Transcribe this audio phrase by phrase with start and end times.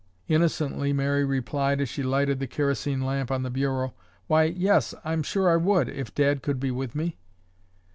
[0.27, 3.93] Innocently, Mary replied as she lighted the kerosene lamp on the bureau,
[4.25, 7.19] "Why, yes, I'm sure I would, if Dad could be with me."